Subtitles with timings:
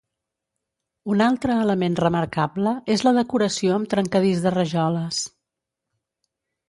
[1.15, 5.21] Un altre element remarcable és la decoració amb trencadís de rajoles.